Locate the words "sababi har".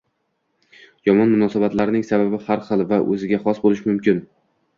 2.07-2.65